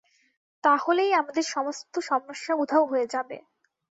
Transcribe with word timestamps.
তাহলেই 0.63 1.11
আমাদের 1.13 1.45
সমস্ত 1.47 1.93
সমস্যা 2.01 2.53
উধাও 2.55 2.83
হয়ে 2.85 3.07
যাবে। 3.07 3.37